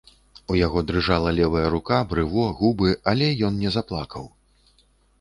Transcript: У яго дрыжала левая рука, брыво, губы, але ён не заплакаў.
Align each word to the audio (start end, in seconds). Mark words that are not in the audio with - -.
У 0.53 0.55
яго 0.59 0.79
дрыжала 0.91 1.33
левая 1.41 1.67
рука, 1.75 2.01
брыво, 2.15 2.49
губы, 2.65 2.99
але 3.15 3.31
ён 3.51 3.63
не 3.63 3.79
заплакаў. 3.81 4.31